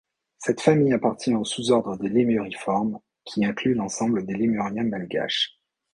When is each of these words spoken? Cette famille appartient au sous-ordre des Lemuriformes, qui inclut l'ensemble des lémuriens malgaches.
Cette 0.39 0.61
famille 0.61 0.93
appartient 0.93 1.35
au 1.35 1.43
sous-ordre 1.45 1.95
des 1.95 2.09
Lemuriformes, 2.09 2.99
qui 3.23 3.45
inclut 3.45 3.75
l'ensemble 3.75 4.25
des 4.25 4.33
lémuriens 4.33 4.81
malgaches. 4.83 5.59